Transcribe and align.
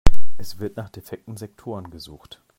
Es 0.39 0.57
wird 0.57 0.77
nach 0.77 0.89
defekten 0.89 1.37
Sektoren 1.37 1.91
gesucht. 1.91 2.41